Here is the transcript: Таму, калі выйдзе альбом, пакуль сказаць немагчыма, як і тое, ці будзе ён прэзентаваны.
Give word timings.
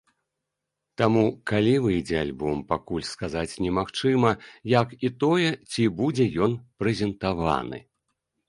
Таму, 1.01 1.25
калі 1.51 1.73
выйдзе 1.83 2.15
альбом, 2.25 2.63
пакуль 2.71 3.05
сказаць 3.11 3.59
немагчыма, 3.65 4.31
як 4.79 4.97
і 5.09 5.13
тое, 5.25 5.49
ці 5.75 5.83
будзе 6.01 6.25
ён 6.47 6.57
прэзентаваны. 6.81 7.79